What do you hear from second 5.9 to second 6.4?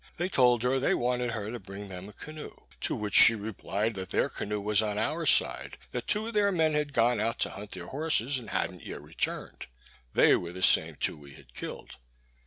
that two of